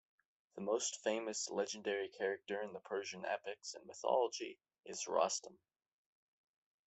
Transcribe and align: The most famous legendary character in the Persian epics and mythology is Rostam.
The 0.55 0.61
most 0.61 1.03
famous 1.03 1.47
legendary 1.51 2.09
character 2.09 2.59
in 2.63 2.73
the 2.73 2.79
Persian 2.79 3.23
epics 3.23 3.75
and 3.75 3.85
mythology 3.85 4.57
is 4.83 5.05
Rostam. 5.05 5.59